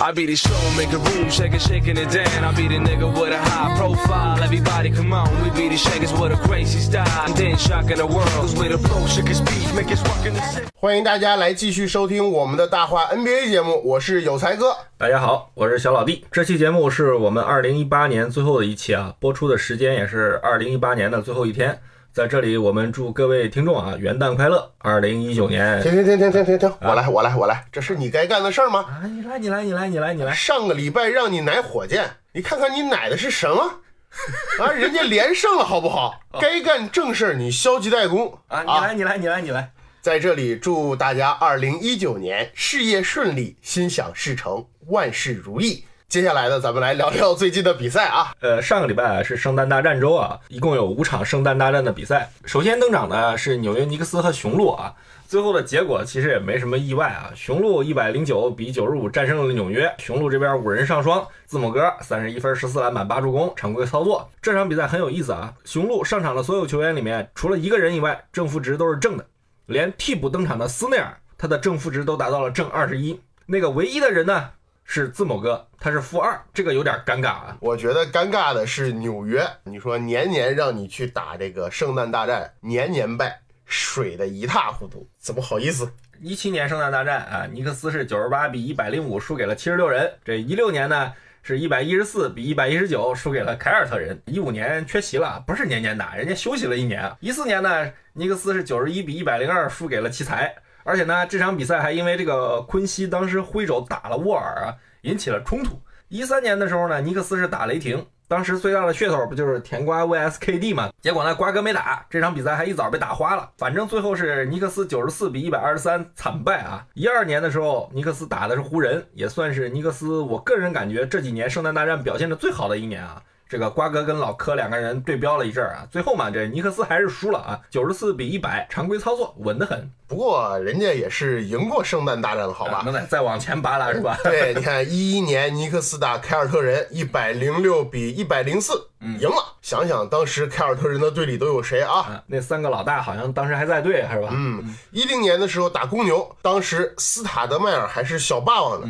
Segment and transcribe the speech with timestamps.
[0.00, 2.44] I be the show, make a room, shaking, shaking it down.
[2.44, 4.40] I be the nigga with a high profile.
[4.40, 7.04] Everybody come on, we be the shakers with a crazy style.
[7.26, 10.24] And then shocking the world, cause we the flow, shake his beat, make his walk
[10.24, 10.68] in the city.
[10.76, 14.72] 欢迎大家来继续收听我们的大话 NBA 节目，我是有才哥。
[14.96, 16.24] 大家好，我是小老弟。
[16.30, 21.76] 这期节目是我们二零一八年最后的一期啊，播出的时间也是二零一八年的最后一天。
[22.12, 24.72] 在这里，我们祝各位听众啊元旦快乐！
[24.78, 28.80] 二零一九年停停停停停停停，我来我来我来，这是你该干的事儿吗？
[28.88, 33.80] 啊，你来你来你来你来你来，上个礼拜让你奶火箭，你看看你奶的是什么？
[34.58, 36.18] 啊，人家连胜了，好不好？
[36.40, 39.70] 该干正事儿，你消极怠工啊，你来你来你来你来，
[40.00, 45.84] 在这里祝大家二零一九年事业顺利，心想事成，万事如意。
[46.08, 48.32] 接下来呢，咱们来聊聊最近的比赛啊。
[48.40, 52.30] 呃，上个礼拜是圣诞大战周啊，一共有五场圣诞大战的比赛。
[52.46, 54.94] 首先登场的是纽约尼克斯和雄鹿啊，
[55.26, 64.26] 最后的结果其实也没什么意外啊，雄鹿一百零九比九十五战胜了纽约，雄鹿这边五人上双，字母哥三十一分、十四篮板、八助攻，常规操作。
[64.40, 69.26] 这场比赛很有意思啊，雄鹿上场的所有球员里面，除了一个人以外，正负值都是正的，
[69.66, 73.20] 连替补登场的斯内尔，他的正负值都达到了正二十一。
[73.44, 74.48] 那个唯一的人呢？
[74.90, 77.54] 是字母哥，他是负二，这个有点尴尬啊。
[77.60, 85.92] 我觉得尴尬的是纽约，你说年年让你去打这个圣诞大战，年年败，水的一塌糊涂，怎么好意思？
[86.22, 90.10] 一七年圣诞大战啊，尼克斯是九十八比一百零五输给了七十六人。
[90.24, 94.18] 这一六年呢是一百一十四比一百一十九输给了凯尔特人。
[94.24, 97.14] 一五年缺席了，不是年年打，人家休息了一年啊。
[97.20, 100.56] 一四年呢，尼克斯是九十一比一百零二输给了奇才。
[100.88, 105.78] 而且呢，这场比赛还因为这个昆西当时挥手打了沃尔啊，引起了冲突。
[106.08, 110.90] 一三年的时候呢，尼克斯是打雷霆，当时最大的噱头不就是甜瓜 vs KD 吗？
[111.02, 113.50] 结果呢，瓜哥没打，这场比赛还一早被打花了。
[113.58, 116.86] 反正最后是尼克斯九十四比一百二十三惨败啊。
[116.94, 123.22] 一二年的时候，尼克斯打的是湖人，也算是尼克斯我个人感觉这几年圣诞大战表现的最好的一年啊。
[123.48, 129.90] 这个瓜哥跟老柯两个人对标了一阵儿啊，最后嘛，这尼克斯还是输了啊，九十四比一百，常规操作稳得很。
[130.06, 132.82] 不过人家也是赢过圣诞大战的，好吧？
[132.84, 134.18] 能再再往前扒拉是吧？
[134.24, 139.56] 对，你看一一年尼克斯打凯尔特人，一百零六比一百零四，赢了。
[139.62, 142.00] 想想当时凯尔特人的队里都有谁啊？
[142.00, 144.28] 啊，那三个老大好像当时还在队，是吧？
[144.30, 148.88] 嗯，一零年的时候打公牛，当时斯塔德迈尔还是小霸王呢。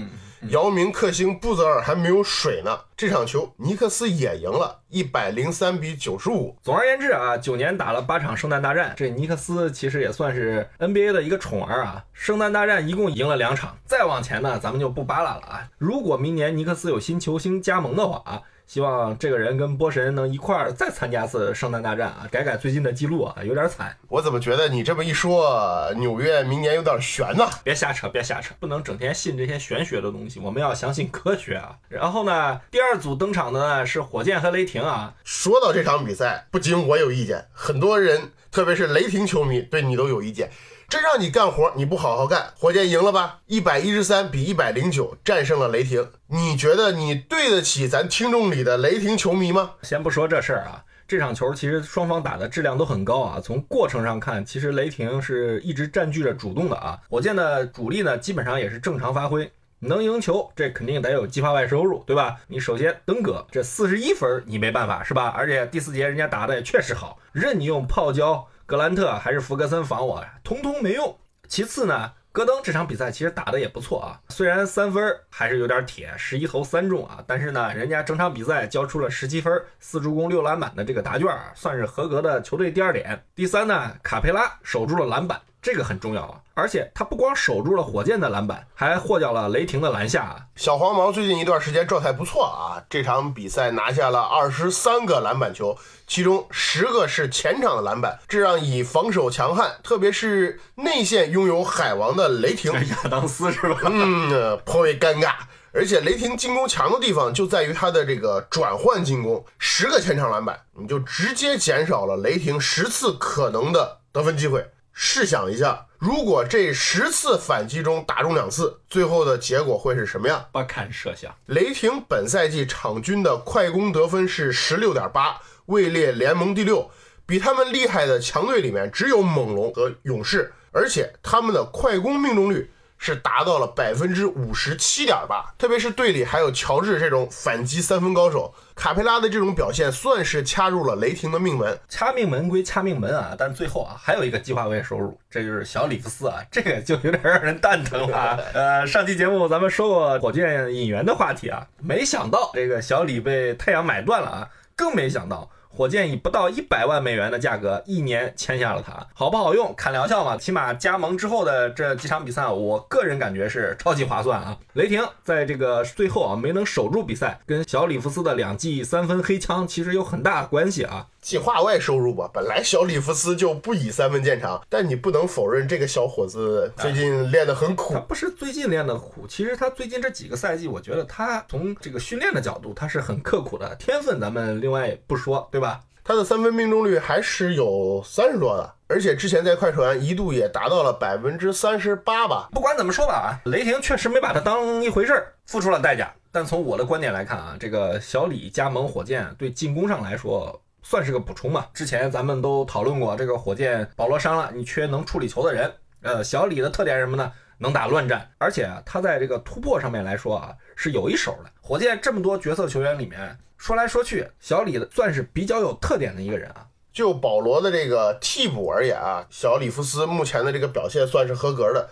[0.50, 6.56] 姚明克星布泽尔还没有水呢，这场球尼克斯也赢了，一百零三比九十五。
[6.62, 12.04] 总而言之啊，九年打了八场圣诞大战，这尼克斯其实也算是 NBA 的一个宠儿啊。
[12.12, 15.68] 圣诞大战一共赢了两场，再往前呢，咱们就不扒拉了啊。
[15.78, 18.42] 如果明年尼克斯有新球星加盟的话啊。
[18.68, 23.96] 希望这个人跟波神能一块儿再参加次圣诞大战啊，改改最近的记录啊，有点惨。
[24.08, 27.48] 我怎么觉得你这么一说，纽约明年有点悬呢？
[27.64, 31.78] 别瞎扯，别瞎扯，不能整天信这些玄学的东西，我们要相信科学啊。
[31.88, 35.14] 然后呢，第二组登场的呢是火箭和雷霆啊。
[35.24, 40.50] 说到这场比赛，不仅我有意见，很多人，特别是雷霆球迷对你都有意见。
[40.88, 43.40] 真让你干活，你不好好干，火箭赢了吧？
[43.44, 46.08] 一百一十三比一百零九战胜了雷霆。
[46.28, 49.72] 你觉得你对得起咱听众里的雷霆球迷吗？
[49.82, 53.38] 先不说这事儿啊，这场球其实双方打的质量都很高啊。
[53.38, 56.98] 从过程上看，其实雷霆是一直占据着主动的啊。
[57.10, 62.36] 火箭的主力呢，基本上也是正常发挥，能赢球，这肯定得有计划外收入，对吧？
[62.46, 65.34] 你首先登哥这四十一分你没办法是吧？
[65.36, 68.48] 而且第四节人家打的也确实好，任你用泡椒。
[68.68, 71.16] 格兰特还是弗格森防我，通通没用。
[71.48, 79.50] 其次呢，戈登这场比赛其实打的也不错啊，虽然三分还是有点铁，十一投三中啊，但是呢，人家整场比赛交出了十七分、
[79.80, 83.24] 四助攻、六篮板的这个答卷，算是合格的球队第二点。
[83.34, 86.40] 第三呢，卡佩拉守住了篮板，这个很重要啊。
[86.54, 90.36] 而且他不光守住了火箭的篮板，还获掉了雷霆的篮下啊。
[90.56, 95.76] 小黄毛最近一段时间状态不错啊，这场比赛拿下了二十三个篮板球，
[96.06, 103.78] 其中十个是前场的篮板，这让以防守强悍，特别是内线拥有海王的雷霆 亚当斯是吧？
[103.84, 105.34] 嗯，颇为尴尬。
[105.70, 114.66] 而且雷霆进攻强的地方就在于他的这个转换进攻，十个前场篮板，你就直接减少了雷霆十次可能的得分机会。
[115.00, 120.44] 试想一下，如果这十次反击中打中两次，最后的结果会是什么样？
[120.50, 121.32] 不堪设想。
[121.46, 126.90] 雷霆本赛季场均的快攻得分是十六点八，位列联盟第六。
[127.24, 132.68] 比他们厉害的强队里面只有猛龙和勇士，而且他们的快攻命中率
[132.98, 135.44] 是达到了百分之五十七点八。
[135.56, 141.78] 特别是队里还有乔治这种反击三分高手，卡佩拉的这种表现算是掐入了雷霆的命门。
[141.88, 148.16] 掐命门归掐命门啊，但最后啊还有一个计划外收入，这就是小里弗斯啊，这个就有点让人蛋疼了。
[148.18, 155.48] 啊呃，上期节目咱们说过火箭引援的话题啊，没想到这个小李被太阳买断了啊，更没想到。
[155.68, 160.36] 火箭以不到一百万美元的价格一年签下了他，好不好用看疗效嘛。
[160.36, 164.58] 起码加盟之后的这几场比赛，我个人感觉是超级划算啊。
[164.72, 171.06] 雷霆在这个最后啊没能守住比赛，跟小里弗斯的两记三分黑枪其实有很大关系啊。
[171.20, 177.92] 计划外收入吧，本来小里弗斯就不以三分见长，但你不能否认这个小伙子最近练得很苦。
[177.92, 183.74] 他不是最近练的苦，其实他最近这几个赛季，我觉得他从这个训练的角度，他是很刻苦的。
[183.74, 185.80] 天分咱们另外不说，对对吧？
[186.04, 192.48] 他的三分命中率还是有三十多的，而且之前在快船一度也达到了百分之三十八吧。
[192.52, 196.14] 不管怎么说吧，雷霆确实没把他当一回事儿，付出了代价。
[196.30, 201.66] 但从我的观点来看啊，这个小李加盟火箭对进攻上来说算是个补充嘛。
[201.74, 205.72] 之前咱们都讨论过，这个火箭保罗伤了，你缺能处理球的人。
[206.02, 207.32] 呃，小李的特点什么呢？
[207.58, 211.50] 能打乱战，而且，他在这个突破上面来说啊是有一手的。
[211.60, 213.36] 火箭这么多角色球员里面。
[213.58, 216.68] 说来说去，小李算是比较有特点的一个人啊。
[216.90, 221.90] 就保罗的这个替补而言啊，小里弗斯目前的这个表现算是合格的。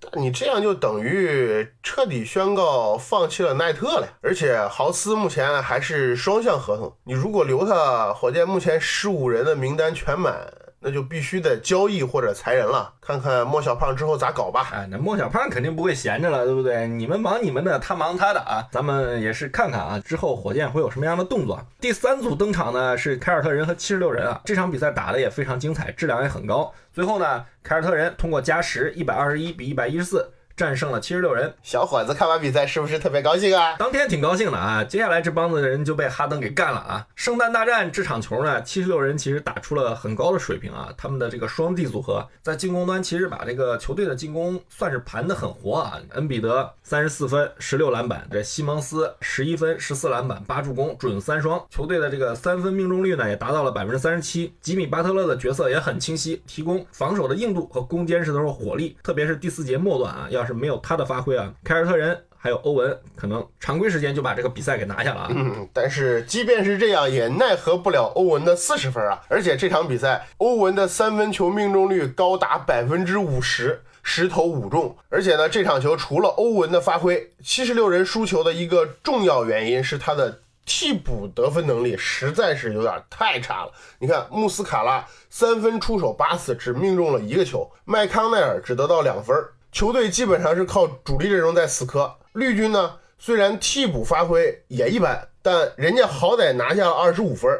[0.00, 4.08] 但你这样就等于彻底宣告放弃了奈特了。
[4.20, 10.52] 而且豪斯目前还是双向合同，你如果留他，火箭目前十五人的名单全满。
[10.84, 14.68] 那就必须得交易或者裁人了，看看莫小胖之后咋搞吧。
[14.70, 16.86] 哎，那莫小胖肯定不会闲着了，对不对？
[16.86, 18.68] 你们忙你们的，他忙他的啊。
[18.70, 21.58] 咱们也是看看啊，之后火箭会有什么样的动作。
[21.80, 26.70] 第三组登场呢是凯尔特人和七十六人啊，这场比赛打的也非常精彩，质量也很高。
[26.92, 30.30] 最后呢，凯尔特人通过加时，一百二十一比一百一十四。
[30.56, 33.74] 战胜了七十六人，小伙子看完比赛是不是特别高兴啊？
[33.76, 34.84] 当天挺高兴的啊。
[34.84, 37.04] 接下来这帮子人就被哈登给干了啊。
[37.16, 40.92] 圣诞大战这场球呢，七十六人其实打出了很高的水平啊。
[40.96, 45.98] 他们的这个双 D 组合在进攻端其实把这个球队的进攻算是盘得很活啊。
[46.10, 51.60] 恩比德三十四分十六篮板，这西蒙斯十一分十四篮板八助攻，准三双。
[51.68, 54.54] 球队的这个三分命中率呢也达到了百分之三十七。
[54.60, 60.43] 吉米巴特勒的角色也很清晰，提供防守的硬度和攻坚时的火力，特别是第四节末段啊，要。
[60.44, 65.28] 是没有他的发挥啊，凯尔特人还有欧文可能常规时间就把这个比赛给拿下了啊。
[65.30, 69.20] 嗯，但是即便是这样，也奈何不了欧文的四十分啊。
[69.28, 74.94] 而且这场比赛，欧文的三分球命中率高达百分之五十，十投五中。
[75.08, 83.72] 而且呢，这场球除了欧文的发挥，七十六人输球的一个重要原因是他的替补得分能力实在是有点太差了。
[83.98, 89.34] 你看，穆斯卡拉三分出手八次，只命中了一个球；麦康奈尔只得到两分。
[89.74, 92.14] 球队基本上是靠主力阵容在死磕。
[92.34, 97.50] 绿军呢，虽然替补发挥也一般，但人家好歹拿下了二十五分。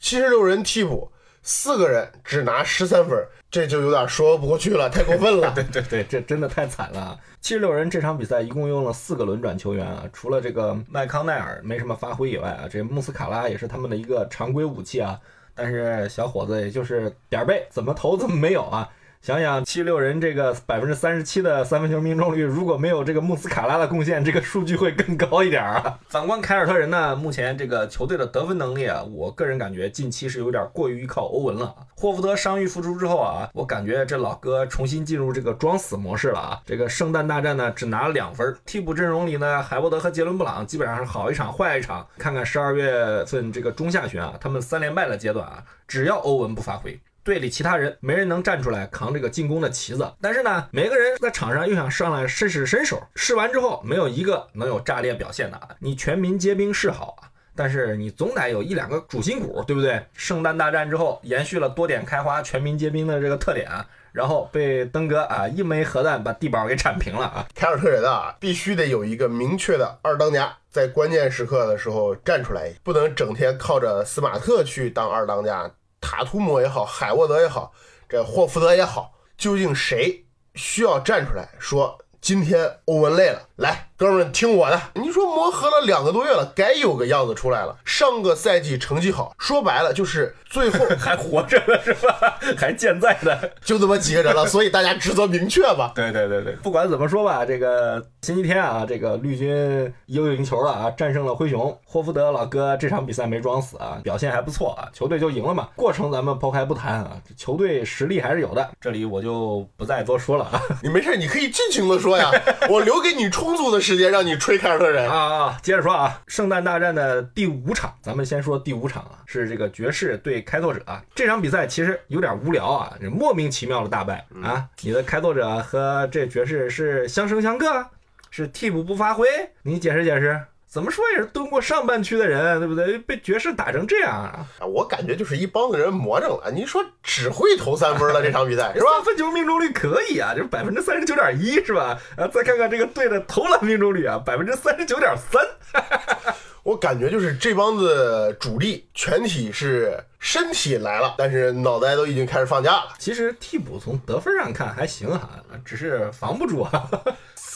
[0.00, 1.12] 七十六人替补，
[1.44, 5.52] 四个人只拿十三分，这就有点说不过去了，太过分了。
[5.54, 7.16] 对 对对，这真的太惨了。
[7.40, 15.16] 七十六人这场比赛一共用了四个轮转球员啊，除了这个麦康奈尔没什么发挥以外啊，这穆斯卡拉也是他们的一个常规武器啊。
[15.54, 18.88] 但是小伙子也就是点儿背，怎么投怎么没有啊。
[19.22, 25.98] 想想七六人这个百分之三十七的三分球命中率，如果没有这个穆斯卡拉的贡献，这个数据会更高一点啊。
[26.08, 31.74] 反观凯尔特人呢，目前这个球队的得分能力啊，我个人感觉近期是有点过于依靠欧文了。
[31.94, 36.60] 霍福德伤愈复出之后啊，我感觉这老哥重新进入这个装死模式了啊。
[36.64, 42.06] 这个圣诞大战呢，只拿了两分，替补阵容里呢，海沃德和杰伦布朗基本上是好一场坏一场。
[42.16, 46.98] 看看十二月份这个中下旬啊，他们三连败的阶段啊，只要欧文不发挥。
[47.22, 55.60] 队里其他人没人能站出来扛这个进攻的旗子，但是呢，每个人在场上又想上来试试身手，试完之后没有一个能有炸裂表现的。
[55.80, 60.02] 你全民皆兵是好啊，但是你总得有一两个主心骨，对不对？
[60.14, 67.46] 圣诞大战之后延续了多点开花、全民皆兵的这个特点啊，然后被登哥啊一枚核弹把地堡给铲平了啊。
[67.54, 75.70] 凯尔特人啊，必须得有一个明确的二当家，在关键时刻的时候站出来，不能整天靠着斯马特去当二当家。
[76.00, 77.72] 塔图姆也好，海沃德也好，
[78.08, 87.76] 这霍福德也好，究竟谁需要站出来说今天欧文累了，来哥们儿听我的，你说磨合了两个多月了，该有个样子出来了。
[87.84, 92.38] 上个赛季成绩好，说白了就是最后 还活着了是吧？
[92.56, 93.52] 还健在的。
[93.62, 95.92] 就这么几个人了，所以大家职责明确吧。
[95.94, 101.78] 对对对对，不管怎么说吧，这个星期天啊，这个绿军又赢球了啊，战胜了灰熊。
[101.84, 105.68] 霍福德老哥这场比赛没装死啊，表现还不错啊，球队就赢了嘛。
[105.76, 110.62] 过程咱们抛开不谈啊，球队实力还是有的，这里我就不再多说了啊。
[110.82, 112.30] 你没事，你可以尽情的说呀，
[112.70, 115.08] 我留给你充足的时间让你吹凯尔特人。
[115.08, 121.02] 啊啊，接着说啊，圣诞大战的第五场，咱们先说第五场啊，是这个爵士对开拓者啊。
[121.14, 124.66] 这场比赛其实有点无聊啊，莫名其妙的大败啊。
[124.82, 127.86] 你的开拓者和这爵士是相生相克，
[128.30, 129.26] 是替补不发挥，
[129.62, 130.40] 你解释解释。
[130.70, 132.96] 怎么说也是蹲过上半区的人，对不对？
[132.98, 134.46] 被爵士打成这样啊！
[134.60, 136.48] 啊，我感觉就是一帮子人魔怔了。
[136.52, 138.86] 你说只会投三分了这场比赛 是吧？
[138.94, 141.98] 三分球命中率可以啊，就是百分之三十九点一，是吧？
[142.16, 145.44] 啊，再看看这个队的投篮命中率啊，百分之三十九点三。
[146.62, 152.90] 我感觉就是这帮子主力全体是身体来了，但是脑袋都已经开始放假了。
[152.98, 155.30] 其实替补从得分上看还行哈，
[155.64, 156.88] 只是防不住啊。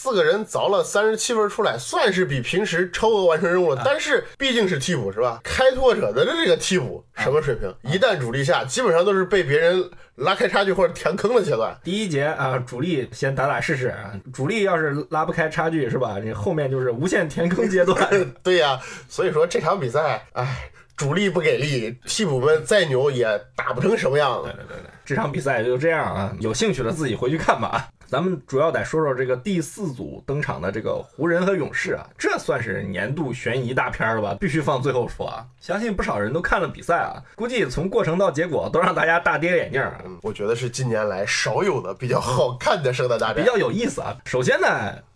[0.04, 3.80] 四个人凿了三十七分出来，算是比平时超额完成任务了。
[3.82, 5.40] 但是毕竟是替补是吧？
[5.42, 7.74] 开拓者的这个替补什么水平？
[7.90, 9.82] 一旦主力下，基本上都是被别人
[10.16, 11.74] 拉开差距或者填坑的阶段。
[11.82, 16.18] 第一节啊，主力先打打试试啊，主力要是拉不开差距是吧？
[16.22, 17.96] 你后面就是无限填坑阶段。
[18.44, 24.50] 对呀，所以说这场比赛，哎，主力不给力，替补们再牛也打不成什么样子。
[24.50, 27.88] 对对对对，这场比赛就这样啊，有兴趣的自己回去看吧啊。
[28.06, 34.36] 咱们主要得说说这个第四组登场的这个湖人和勇士啊，这算是年度悬疑大片了吧？
[34.40, 35.44] 必须放最后说啊！
[35.60, 40.00] 相信不少人都看了比赛啊，估计从过程到结果都让大家大跌眼镜啊。
[40.22, 44.16] 我觉得是近年来少有的比较好看的圣诞大战，比较有意思啊。
[44.24, 44.68] 首先呢，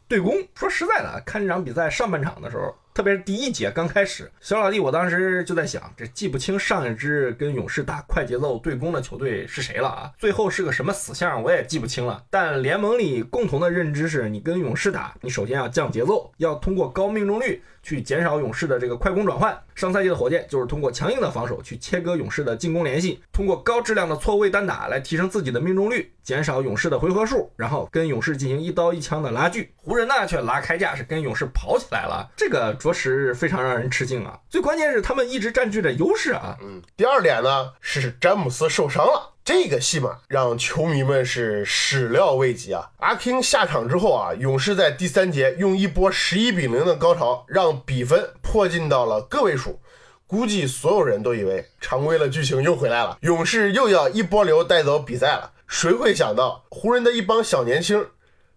[0.08, 2.74] 对攻，说实在的，看这场比赛上半场的时候。
[2.98, 10.10] 特别是第一节刚开始，小老弟，我当时就在想，这记不清上一支跟勇士打快节奏对攻的球队是谁了啊？
[10.18, 12.24] 最后是个什么死相，我也记不清了。
[12.28, 19.58] 但联盟里共同的认知是，你跟勇士打，你首先要降节奏，要通过高命中率去减少勇士的这个快攻转换。
[19.74, 29.72] 上赛季的火箭就是通过强硬的防守去切割勇士的进攻联系，通过高质量的错位单打来提升自己的命中率，减少勇士的回合数，然后跟勇士进行一刀一枪的拉锯。
[29.76, 34.38] 湖人呢却拉开架势跟勇士跑起来了，这个着实非常让人吃惊啊！
[34.50, 36.56] 最关键是他们一直占据着优势啊。
[36.60, 42.90] 嗯，第二点呢是詹姆斯受伤了，这个戏码让球迷们是始料未及啊。
[42.98, 49.80] 阿 king 下场之后啊，勇士在第三节用一波十一比零的高潮，让比分迫近到了个位数。
[50.26, 55.50] 估计所有人都以为常规的剧情又回来了，勇士又要一波流带走比赛了。
[55.66, 58.06] 谁会想到湖人的一帮小年轻，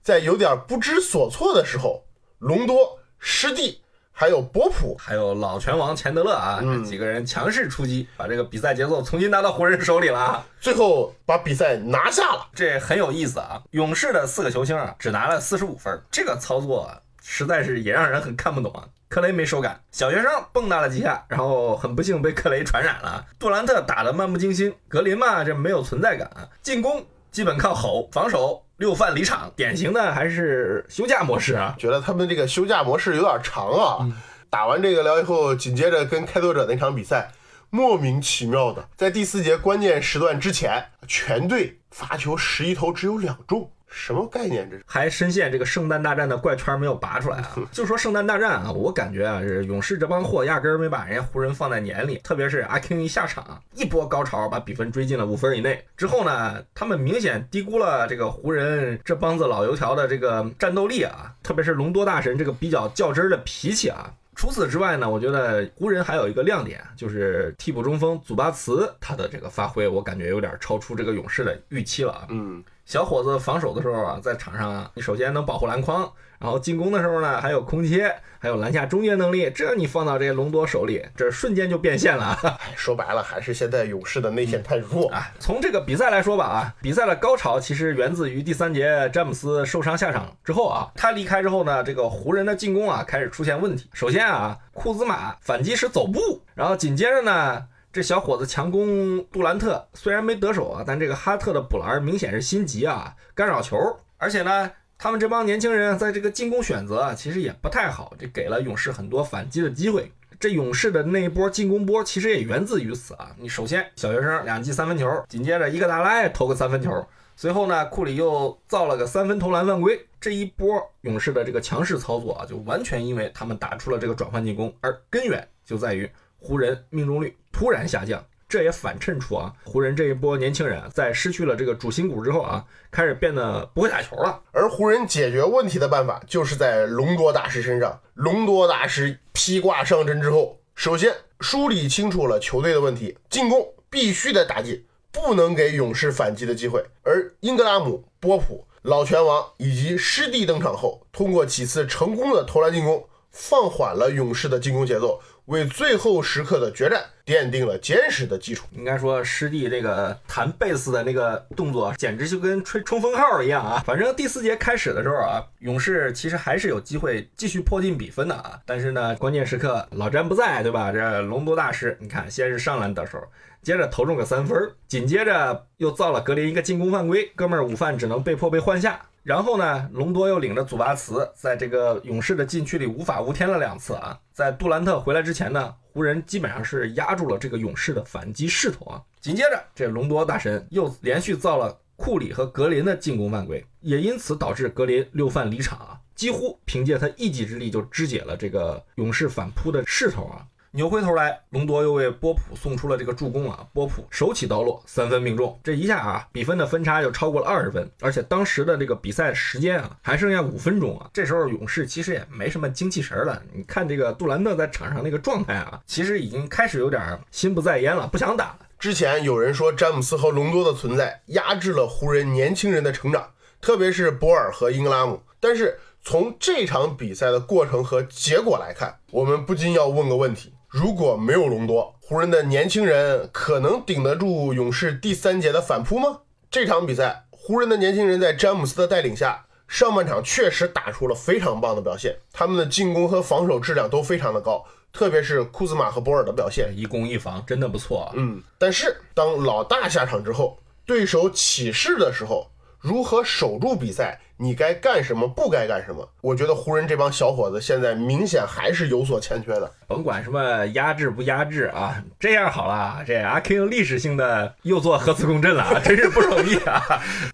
[0.04, 2.04] 在有点不知所措的时候，
[2.40, 3.80] 隆多、湿地
[4.22, 10.46] 还有博普，还有老拳王钱德勒啊，这几个人强势出击，把这个比赛节奏重新拿到湖人手里了啊！
[10.62, 13.60] 最后把比赛拿下了，这很有意思啊！
[13.72, 16.88] 勇士的四个球星啊，只拿了四十五分，这个操作
[17.24, 18.86] 实在是也让人很看不懂啊！
[19.10, 23.26] 克雷没手感，小学生蹦跶了几下，然后很不幸被克雷传染了。
[23.40, 26.30] 杜兰特打得漫不经心，格林嘛这没有存在感，
[26.62, 31.74] 进攻基本靠吼，防守六犯离场，典型的还是休假模式啊。
[31.80, 34.06] 觉得他们这个休假模式有点长啊。
[34.50, 37.32] 打完这个聊以后，紧接着跟开拓者那场比赛，
[37.70, 43.72] 莫名其妙的在第四节关键时段之前，全队罚球十一投只有两中。
[43.92, 44.68] 什么概念？
[44.70, 47.56] 这是还深陷这个圣诞大战的怪圈没有拔出来啊！
[47.72, 52.18] 就说圣诞大战啊，我感觉啊，是勇士这帮货压根儿没把人家湖人放在眼里。
[52.24, 55.84] 特别是阿 king 一下场，一波高潮把比分追进了五分以内。
[55.98, 64.10] 之后呢，他们明显低估了这个湖人这帮子老油条的这个战斗力啊，特别是隆多大神这个比较较真儿的脾气啊。
[64.34, 72.26] 除此之外呢，我觉得湖人还有一个亮点，就是替补中锋祖巴茨他的这个发挥，我感觉有点超出这个勇士的预期了啊。
[72.30, 72.64] 嗯。
[72.92, 79.50] 小伙子防守的时候啊，在场上啊，你首先能保护篮筐，然后进攻的时候呢，还有空切，还有篮下终结能力。
[79.50, 82.38] 这你放到这隆多手里，这瞬间就变现了。
[82.76, 85.32] 说白了，还是现在勇士的内线太弱啊。
[85.40, 93.90] 从这个比赛来说吧，啊，比赛的高潮其实源自于第三节詹姆斯受伤下场之后啊，他离开之后呢，这个湖人的进攻啊开始出现问题。
[93.94, 97.68] 首先啊，库兹马反击时走步，然后紧接着呢。
[97.94, 103.78] 这小伙子强攻杜兰特，虽然没得手啊，但这个哈特的补篮明显是心急啊，干扰球。
[104.16, 110.10] 而且呢，他们这帮年轻人在这个进攻选择啊其实也不太好，这给了勇士很多反击的机会。
[110.40, 113.36] 这勇士的那一波进攻波其实也源自于此啊。
[113.38, 117.06] 你首先小学生两记三分球，紧接着伊戈达拉投个三分球。
[117.36, 126.10] 随后呢，库里又造了个三分投篮犯规，这一波勇士的这个强势操作啊，就完全因为他们打出了这个转换进攻，而根源就在于
[126.42, 128.22] 湖人命中率突然下降。
[128.50, 134.42] 这也反衬出啊，湖人这一波年轻人，在失去了这个主心骨之后啊，开始变得不会打球了。
[134.52, 138.02] 而湖人解决问题的办法，就是在隆多大师身上。
[138.14, 144.84] 隆多大师披挂上阵之后，首先梳理清楚了球队的问题，进攻必须得打进，
[145.14, 146.84] 不能给勇士反击的机会。
[147.04, 155.22] 而英格拉姆、波普、老拳王以及师弟登场后，通过几次成功的投篮进攻，放缓了勇士的进攻节奏。
[155.46, 158.66] 为最后时刻的决战奠定了坚实的基础。
[158.72, 163.84] 应该说，师弟这个弹贝斯的那个动作，简直就跟吹冲锋号一样啊！
[163.86, 168.60] 反正第四节开始的时候啊，勇士其实还是有机会继续迫近比分的啊。
[168.66, 170.92] 但是呢，关键时刻老詹不在，对吧？
[170.92, 173.22] 这隆多大师，你看，先是上篮得手，
[173.62, 174.58] 接着投中个三分，
[174.88, 179.02] 紧接着又造了格林一个进攻犯规，哥们儿午饭只能被迫被换下。
[179.24, 184.20] 然后呢，隆多又领着祖巴茨在这个勇士的禁区里无法无天了两次啊！
[184.34, 189.02] 在杜兰特回来之前呢，湖人基本上是压住了这个勇士的反击势头啊。
[189.20, 200.48] 紧接着，这隆多大神又连续造了库里和格林的进攻犯规，也因此导致格林六犯离场啊，几乎凭借他一己之力就肢解了这个勇士反扑的势头啊。
[200.74, 203.68] 扭回头来，隆多又为波普送出了这个助攻啊！
[203.74, 207.92] 波普手起刀落，三分命中，这一下啊，比分的分差就超过了二十分。
[208.00, 211.10] 而且当时的这个比赛时间啊，还剩下五分钟啊。
[211.12, 213.42] 这时候勇士其实也没什么精气神了。
[213.52, 218.60] 你看这个杜兰特在场上那个状态啊，其实已经开始有点心不在焉了，不想打了。
[218.80, 225.22] 之前有人说詹姆斯和隆多的存在压制了湖人年轻人的成长，特别是博尔和英格拉姆。
[225.42, 230.54] 但是从这场比赛的过程和结果来看，我们不禁要问个问题。
[230.72, 236.20] 如果没有隆多，湖人的年轻人可能顶得住勇士第三节的反扑吗？
[236.50, 248.10] 这场比赛，湖人的年轻人在詹姆斯的带领下，上半场确实打出了非常棒的表现，他们的进攻和防守质量都非常的高，特别是库兹马和博尔的表现，一攻一防真的不错。
[248.16, 252.50] 嗯，但是当老大下场之后，对手起势的时候，
[252.80, 254.22] 如何守住比赛？
[254.42, 256.10] 你该干什么，不该干什么？
[256.22, 259.72] 我觉得湖人这帮小伙子现在明显还是有所欠缺的。
[259.88, 266.82] 甭管什么压制不压制啊，这样好了，这阿 King 历史性的又做核磁共振了啊，真是不容易啊！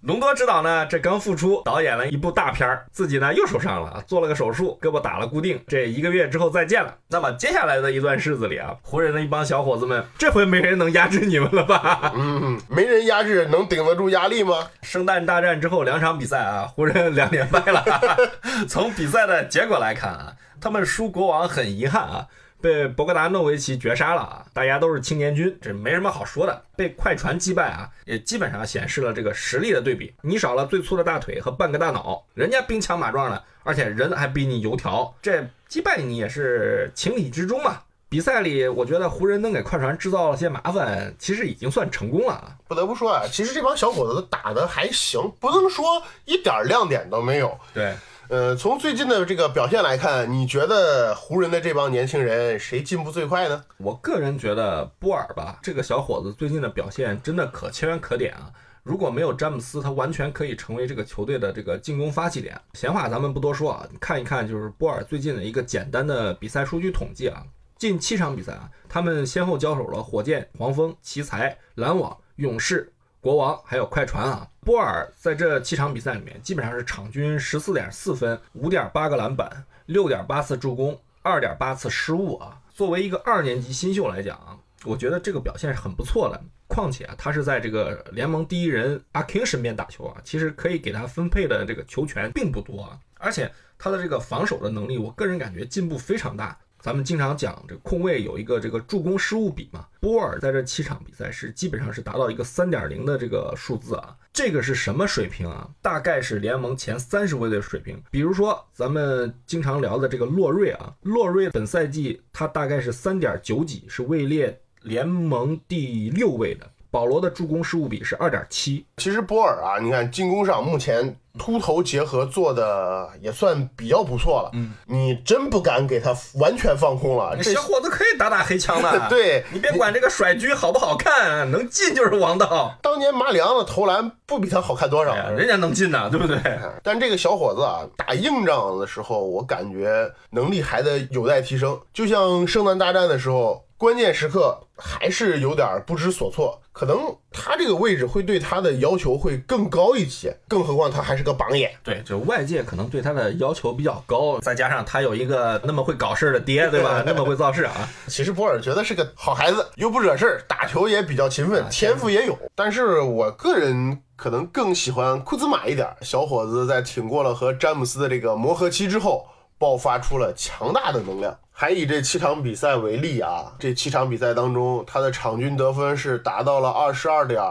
[0.01, 6.93] 隆多指导呢，这刚复出，导演了一部大片儿，自己呢又受伤了，做了个手术，胳膊打了固定，这一个月之后再见了。
[7.07, 12.11] 那么接下来的一段日子里啊，湖人的一帮小伙子们，这回没人能压制你们了吧？
[12.15, 14.67] 嗯，没人压制，能顶得住压力吗？
[14.81, 16.96] 圣诞大战之后两场比赛啊，湖人。
[17.15, 17.83] 两连败了。
[18.67, 22.27] 从比赛的结果来看啊，他们输国王很遗憾啊，
[22.61, 24.45] 被博格达诺维奇绝杀了啊。
[24.53, 26.63] 大家都是青年军，这没什么好说的。
[26.75, 30.13] 被快船击败啊，也基本上显示了这个实力的对比。
[30.21, 37.79] 你少了最粗的大腿和半个大脑，人家兵强马壮的，而且人还比你油条，这击败你也是情理之中嘛。
[38.09, 42.55] 比赛里，我觉得湖人能给快船制造了些麻烦，其实已经算成功了。
[42.65, 47.59] 不得不说啊，其实这帮小伙子打的还行，不能说一点亮点都没有。
[47.73, 47.93] 对，
[48.29, 53.61] 呃，从最近的这个表现来看，你觉得湖人的这帮年轻人谁进步最快呢？
[53.75, 58.49] 我个人觉得波尔吧，这个小伙子最近的表现真的可圈可点啊。
[58.83, 62.57] 如果没有詹姆斯，他完全可以成为这个球队的这个进攻发起点。
[62.73, 67.43] 闲话咱们不多说啊，看一看就是波尔最近的一个简单的比赛数据统计啊。
[67.77, 74.47] 近七场比赛啊，他们先后交手了火箭、黄蜂、奇才、篮网、勇士、国王，还有快船啊。
[74.61, 82.59] 波尔在这七场比赛里面，基本上是场均十四点四分、五点八个篮板、六点八次助攻、二点八次失误啊。
[82.73, 86.41] 作为一个二年级新秀来讲啊，我觉得这个表现是很不错的。
[86.67, 92.99] 况且啊，他是在这个联盟第一人阿 King 身边打球啊，其实可以给他分配的这个球权并不多啊。
[93.19, 96.57] 而且他的这个防守的能力，我个人感觉进步非常大。
[96.79, 105.69] 咱们经常讲这控卫有一个这个助攻失误比嘛，波尔在这七场比赛是基本上是达到一个三点零的这个数字啊，这个是什么水平啊？
[105.81, 108.01] 大概是联盟前三十位的水平。
[108.11, 116.69] 比如说咱们经常聊的这个洛瑞啊，洛瑞本赛季他大概是三点九几，是位列联盟第六位的。
[116.89, 118.85] 保罗的助攻失误比是二点七。
[118.97, 124.49] 其实波尔啊，你看进攻上目前秃头结合做的也算比较不错了。
[124.53, 127.37] 嗯，你真不敢给他完全放空了。
[127.37, 129.05] 这小伙子可以打打黑枪的。
[129.09, 132.75] 对你别管这个甩狙好不好看，能进就是王道。
[132.81, 135.13] 当年马里昂的投篮不比他好看多少？
[135.31, 136.37] 人家能进呐，对不对？
[136.81, 141.79] 但这个小伙子啊，打硬仗的时候，我感觉能力还得有待提升。
[141.93, 143.66] 就像圣诞大战的时候。
[143.77, 146.61] 关键时刻还是有点不知所措。
[146.71, 151.71] 可能他这个位置会对他的要求会更高一些，更何况他还是个榜眼。
[151.83, 157.01] 对，就外界可能对他的要求比较高，再加上他有一个那么会搞事的爹，对吧？
[157.05, 157.89] 那么会造势啊。
[158.07, 162.37] 其实博尔觉得是个好孩子，又不惹事儿，打球也比较勤奋，天赋也有。
[162.53, 165.87] 但是我个人可能更喜欢库兹马一点。
[166.01, 169.25] 小伙子在挺过了和詹姆斯的这个磨合期之后，
[169.57, 171.39] 爆发出了强大的能量。
[171.59, 177.41] 还以这七场比赛为例啊，这七场比赛当中，他的场均得分是达到了二十二点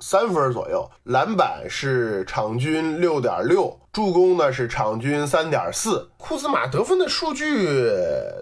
[0.00, 6.08] 三分左右，篮板是场均六点六，助攻呢是场均三点四。
[6.16, 7.92] 库兹马得分的数据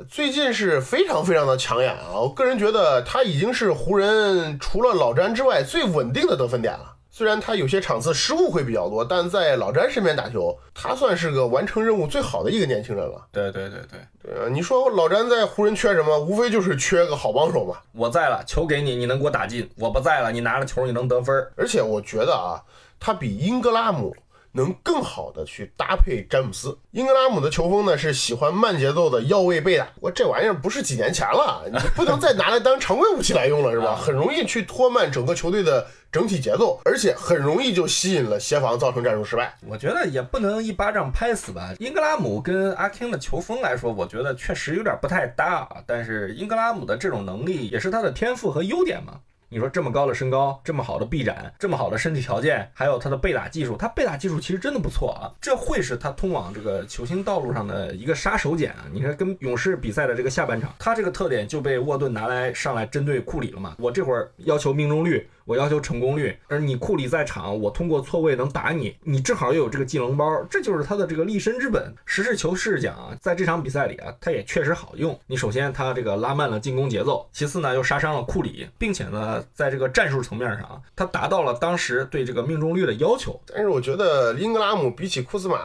[0.08, 2.14] 最近是非常非常的抢眼啊！
[2.22, 6.93] 我个人觉得他已经是湖人除了老詹之外最稳定的得分点了。
[7.16, 13.24] 虽然他有些场次失误会比较多，但在老詹身边打球，他算是个完成任务最好的一个年轻人了。
[13.30, 14.48] 对对对对对啊！
[14.50, 16.18] 你说老詹在湖人缺什么？
[16.18, 17.76] 无非就是缺个好帮手嘛。
[17.92, 21.32] 我在了，球给你，你能给我打进；我不在了，你拿了球，你能得分。
[21.54, 22.58] 而且我觉得啊，
[22.98, 24.16] 他比英格拉姆。
[24.56, 33.96] 能更好的去搭配詹姆斯，英格拉姆的球风呢是喜欢慢节奏的腰位背打，我这玩意儿不是几年前了，你不能再拿来当常规武器来用了是吧？
[34.00, 39.56] 很容易去拖慢整个球队的整体节奏，而且很容易就吸引了协防，造成战术失败。
[39.66, 41.74] 我觉得也不能一巴掌拍死吧。
[41.80, 49.14] 英格拉姆跟阿 king 的球风来说，我觉得确实有点不太搭，但是英格拉姆的这种能力也是他的天赋和优点嘛。
[49.48, 55.30] 你说这么高的身高，这么好的臂展，这么好的身体条件，还有他的背打技术，他背打技术其实真的不错啊。
[55.40, 58.86] 这会是他通往这个球星道路上的一个杀手锏啊。
[58.92, 63.76] 你看跟勇士比赛的这个下半场，他这个特点就被沃顿拿来上来针对库里了嘛。
[63.78, 65.28] 我这会儿要求命中率。
[65.44, 71.94] 我要求成功率，而你库里在场，我通过错位能打你，你正好又有这个技能包，这就是他的这个立身之本。
[72.06, 75.18] 实事求是讲啊，在这场比赛里啊，他也确实好用。
[75.26, 83.40] 你首先他这个拉慢了进攻节奏，其次呢又杀伤了库里，并且呢在这个战术层面上，他达到了当时对这个命中率的要求。
[83.46, 85.58] 但是我觉得英格拉姆比起库兹马。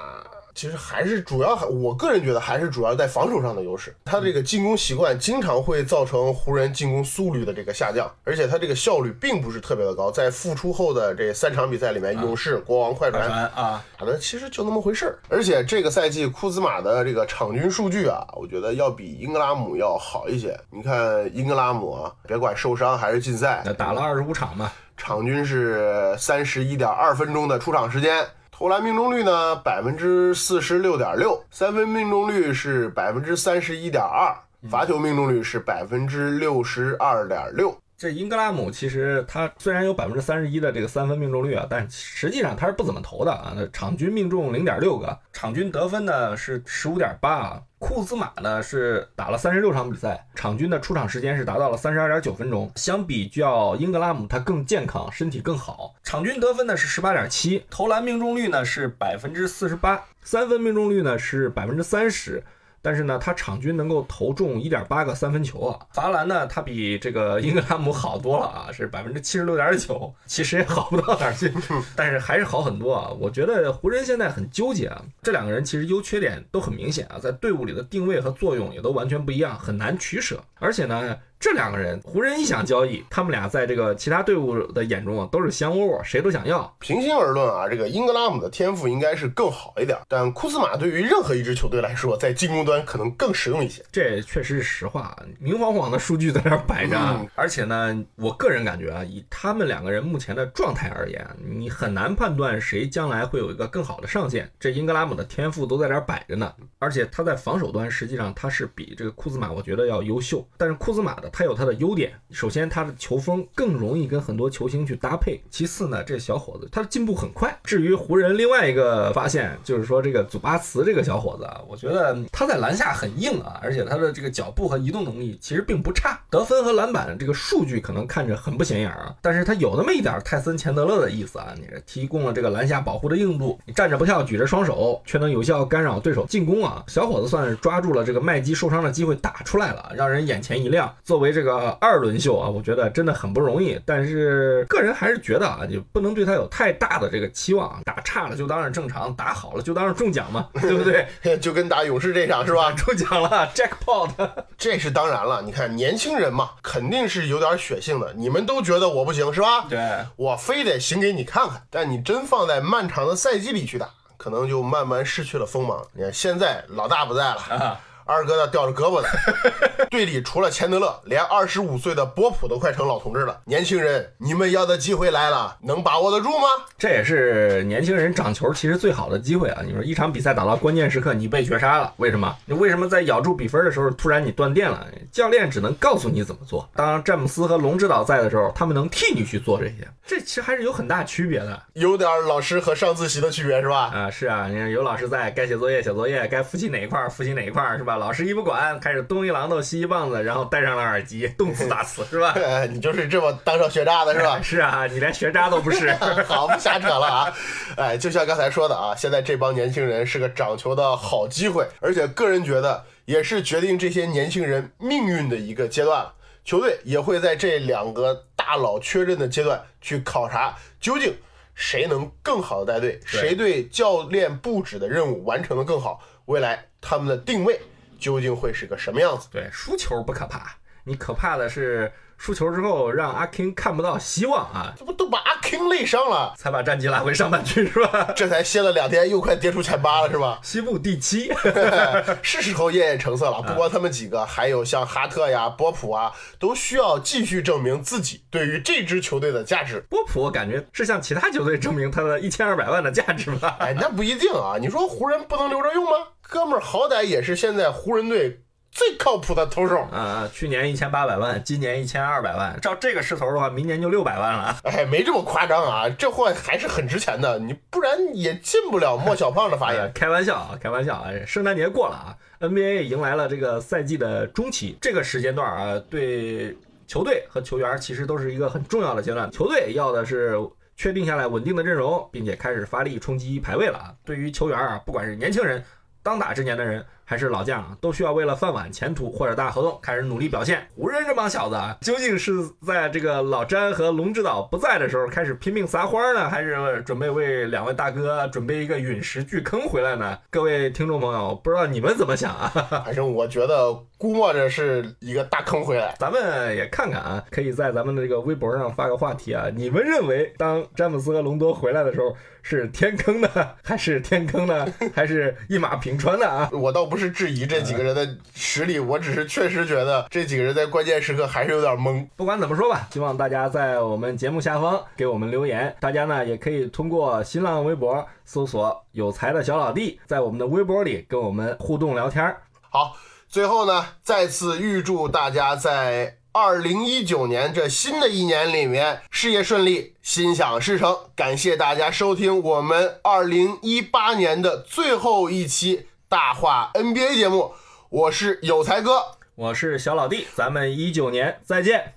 [0.56, 3.96] 其实还是主要，我个人觉得还是主要在防守上的优势。
[4.06, 10.12] 他这个进攻习惯经常会造成湖人进攻速率的这个下降，而且他这个效率并不是特别的高。
[10.12, 15.20] 在复出后的这三场比赛里面，勇士、国王、快船啊打的其实就那么回事儿。
[15.30, 20.60] 而且这个赛季库兹马的这个场均数据啊，我觉得要比英格拉姆要好一些。
[20.72, 28.26] 你看英格拉姆啊，别管受伤还是禁赛，打了二十五场嘛，场均是三十一点二分钟的出场时间。
[28.60, 34.36] 投篮命中率呢，百分之四十六点六，三分命中率是百分之三十一点二，
[34.70, 37.74] 罚球命中率是百分之六十二点六。
[38.00, 43.52] 这英格拉姆其实他虽然有百分之三十一的这个三分命中率啊，但实际上他是不怎么投的啊。
[43.54, 47.62] 那场均命中零点六个，场均得分呢是十五点八。
[47.78, 52.72] 库兹马呢是打了三十六场比赛，场均的出场时间是达到了三十二点九分钟。
[52.78, 55.94] 相比较英格拉姆，他更健康，身体更好。
[56.02, 62.42] 场均得分呢是十八点七，投篮命中率呢是百分之四十八，三分命中率呢是百分之三十。
[62.82, 71.54] 但是呢，他场均能够投中一点八个三分球啊，罚篮呢，他比这个英格拉姆好多了啊，是百分之七十六点九，其实也好不到哪儿去，
[71.96, 73.10] 但是还是好很多啊。
[73.20, 81.18] 我觉得湖人现在很纠结啊，这两个人其实优缺点都很明显啊，在队伍里的定位和作用也都完全不一样，很难取舍，而且呢。
[81.40, 86.76] 这两个人，湖人一想交易，他们俩在这个其他队伍的眼中啊，都是香窝窝，谁都想要。
[86.80, 93.82] 平心而论啊，这个英格拉姆的天赋应该是更好一点，但库兹马对于任何一支球队来说，在进攻端可能更实用一些。
[93.90, 96.98] 这确实是实话，明晃晃的数据在那摆着。
[97.36, 104.52] 而且呢，我个人感觉啊，以他们两个人目前的状态而言，你很难判断谁将来会有一个更好的上限。
[104.60, 111.29] 这英格拉姆的天赋都在这儿摆着呢，而且他在防守端实际上他是比这个库兹马我觉得要优秀，但是库兹马的。
[111.32, 115.42] 他有他的优点，首先他的球风更容易跟很多球星去搭配。
[115.50, 117.58] 其次呢，这小伙子他的进步很快。
[117.64, 136.84] 至于湖人另外一个发现，就是说这个祖巴茨这个小伙子啊，我觉得他在篮下很硬啊，而且他的这个脚步和移动能力其实并不差，得分和篮板这个数据可能看着很不显眼啊，但是他有那么一点泰森钱德勒的意思啊，你这提供了这个篮下保护的硬度，你站着不跳，举着双手，却能有效干扰对手进攻啊。
[136.88, 140.94] 小伙子算是抓住了这个麦基受伤的机会打出来了，让人眼前一亮。
[141.04, 143.80] 作为这个二轮秀啊，我觉得真的很不容易。
[143.86, 147.82] 但是个人还是觉得啊，就不能对他有太大的这个期望。
[147.86, 151.06] 打差了就当是正常，打好了就当是中奖嘛，对不对？
[151.40, 152.72] 就跟打勇士这场是吧？
[152.72, 154.10] 中奖了，Jackpot。
[154.58, 155.42] 这是当然了。
[155.42, 158.14] 你看年轻人嘛，肯定是有点血性的。
[158.16, 159.66] 你们都觉得我不行是吧？
[159.70, 159.80] 对，
[160.16, 161.62] 我非得行给你看看。
[161.70, 165.86] 但你真放在漫长的赛季里去打，可能就慢慢失去了锋芒。
[165.94, 167.80] 你看现在老大不在了。
[168.10, 169.08] 二哥呢吊着胳膊呢。
[169.92, 173.40] 队里除了钱德勒，连二十五岁的波普都快成老同志了。
[173.46, 176.48] 年轻人，你们要的机会来了，能把握得住吗？
[176.76, 179.62] 这也是年轻人长球其实最好的机会啊！
[179.64, 182.36] 你说一场比赛打到关键时刻，你被绝杀了，为什么？
[182.48, 184.88] 你为什么在咬住比分的时候突然你断电了？
[185.12, 186.68] 教练只能告诉你怎么做。
[186.76, 193.92] 当詹姆斯和龙指导在的时候，他们能替你去做这些，这其实还是有很大区别的有点老师和上自习的区别是吧？
[193.94, 194.10] 啊！
[194.10, 197.99] 是啊，你看有老师在，该写作业写作业，该复习哪一块儿复习哪一块儿是吧？
[198.00, 202.34] 老师一不管，开始东一榔头西一棒子，然后戴上了耳机，动词打词是吧？
[202.36, 204.40] 呃， 你就是这么当上学渣的是吧？
[204.42, 205.92] 是啊，你连学渣都不是。
[206.26, 207.34] 好，不瞎扯了啊！
[207.78, 216.14] 哎，就像刚才说的啊，现在这帮年轻人是个掌球的好机会，而且个人觉得也是决定这些年轻人命运的一个阶段了。
[216.46, 221.14] 球队也会在这两个大佬缺阵的阶段去考察，究竟
[221.54, 227.60] 谁能更好的带队，谁对教练布置的任务完成的更好，未来他们的定位
[228.00, 229.28] 究竟会是个什么样子？
[229.32, 238.12] 对，输球不可怕，你可怕的是输球之后让阿 king 看不到希望啊，这不都把阿 king 累伤了，才把战绩拉回上半区是吧？
[238.14, 240.38] 这才歇了两天，又快跌出前八了是吧？
[240.44, 241.32] 西部第七，
[242.22, 243.42] 是时候验验成色了。
[243.42, 249.80] 不光他们几个，还有像哈特呀、波普啊，都需要继续证明自己对于这支球队的价值。
[249.90, 253.56] 波普我感觉是向其他球队证明他的一千二百万的价值吧？
[253.62, 254.58] 哎，那不一定啊。
[254.60, 255.92] 你说湖人不能留着用吗？
[256.22, 259.80] 哥们儿好歹也是现在湖人队最靠谱的投手。
[259.92, 264.58] 啊，去年一千八百万，今年一千二百万，照这个势头的话，明年就六百万了。
[264.64, 269.92] 哎，没这么夸张啊，这货还是很值钱的，你不然也进不了莫小胖的法眼。
[269.94, 271.10] 开玩笑啊，开玩笑啊！
[271.26, 279.30] 圣诞节过了啊，NBA 迎来了这个赛季的中期，这个时间段啊，对球队和球员其实都是一个很重要的阶段。
[279.32, 280.36] 球队要的是
[280.76, 283.94] 确定下来稳定的阵容，并且开始发力冲击排位了啊。
[284.06, 285.64] 对于球员啊，不管是年轻人、
[286.02, 290.68] 当打之年的人，还是老将啊，都需要为了饭碗、前途或者大合同开始努力表现。
[290.76, 300.20] 湖人这帮小子啊，究竟是在这个老詹和龙指导不在的时候开始拼命撒欢呢，还是准备为两位大哥准备一个陨石巨坑回来呢？
[300.30, 302.48] 各位听众朋友，不知道你们怎么想啊？
[302.86, 305.96] 反正我觉得估摸着是一个大坑回来。
[305.98, 313.30] 咱们也看看啊，可以在咱们的这个微博上发个话题啊，你们认为当詹姆斯和隆多回来的时候是天坑呢，
[313.64, 316.50] 还是天坑呢，还是一马平川呢啊？
[316.54, 322.06] 我倒不是质疑这几个人的实力，我只是确实觉得这几个人在关键时刻还是有点懵。
[322.16, 325.76] 不管怎么说吧，希望大家在我们节目下方给我们留言。
[325.80, 332.42] 大家呢也可以通过新浪微博搜索“有才的小老弟”，在我们的微博里跟我们互动聊天儿。
[332.70, 340.96] 好，最后呢，再次预祝大家在二零一九年这新的一年里面事业顺利，心想事成。
[341.16, 347.54] 感谢大家收听我们二零一八年的最后一期大话 NBA 节目，
[347.90, 351.94] 我是有才哥，我是小老弟，咱们一九年再见。